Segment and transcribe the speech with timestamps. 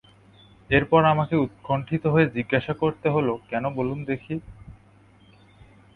[0.69, 4.35] এর পরে আমাকে উৎকণ্ঠিত হয়ে জিজ্ঞাসা করতে হল, কেন বলুন দেখি।